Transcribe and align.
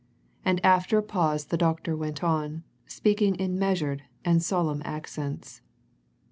And 0.43 0.59
after 0.65 0.97
a 0.97 1.03
pause 1.03 1.45
the 1.45 1.57
doctor 1.57 1.95
went 1.95 2.23
on, 2.23 2.63
speaking 2.87 3.35
in 3.35 3.59
measured 3.59 4.01
and 4.25 4.41
solemn 4.41 4.81
accents. 4.83 5.61